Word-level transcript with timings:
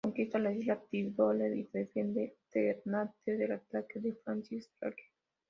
Conquista 0.03 0.39
la 0.39 0.51
isla 0.51 0.77
de 0.77 0.81
Tidore 0.89 1.55
y 1.57 1.69
defiende 1.71 2.33
Ternate 2.49 3.37
del 3.37 3.51
ataque 3.51 3.99
de 3.99 4.13
Francis 4.15 4.67
Drake. 4.81 5.11